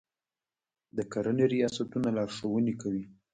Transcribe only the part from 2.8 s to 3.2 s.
کوي.